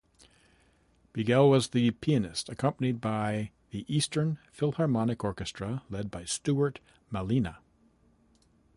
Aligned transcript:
Biegel 1.13 1.47
was 1.51 1.67
the 1.67 1.91
pianist, 1.91 2.49
accompanied 2.49 2.99
by 2.99 3.51
the 3.69 3.85
Eastern 3.87 4.39
Philharmonic 4.51 5.23
Orchestra 5.23 5.83
led 5.91 6.09
by 6.09 6.25
Stuart 6.25 6.79
Malina. 7.13 7.57